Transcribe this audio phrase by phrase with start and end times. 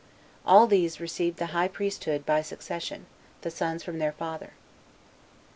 [0.47, 3.05] All these received the high priesthood by succession,
[3.41, 4.47] the sons from their father.
[4.53, 4.53] 7.